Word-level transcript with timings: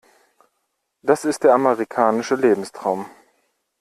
Das 1.03 1.25
ist 1.25 1.43
der 1.43 1.53
amerikanische 1.53 2.33
Lebenstraum. 2.33 3.05